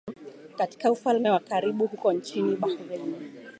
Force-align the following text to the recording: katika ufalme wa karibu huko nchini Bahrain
katika 0.57 0.91
ufalme 0.91 1.29
wa 1.29 1.39
karibu 1.39 1.87
huko 1.87 2.13
nchini 2.13 2.55
Bahrain 2.55 3.15